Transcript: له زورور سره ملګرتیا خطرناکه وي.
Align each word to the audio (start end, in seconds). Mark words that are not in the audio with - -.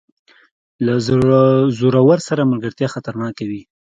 له 0.85 0.93
زورور 1.85 2.19
سره 2.27 2.49
ملګرتیا 2.51 2.87
خطرناکه 2.95 3.43
وي. 3.49 3.61